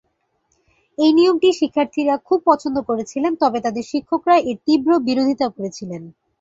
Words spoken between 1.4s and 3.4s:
শিক্ষার্থীরা খুব পছন্দ করেছিলেন,